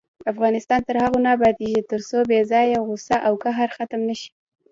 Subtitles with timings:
[0.31, 4.29] افغانستان تر هغو نه ابادیږي، ترڅو بې ځایه غوسه او قهر ختم نشي.